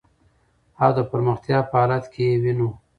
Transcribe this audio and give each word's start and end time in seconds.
او 0.83 0.89
د 0.97 0.99
پرمختیا 1.11 1.59
په 1.69 1.73
حالت 1.81 2.03
کی 2.13 2.23
یې 2.29 2.35
وېنو. 2.43 2.69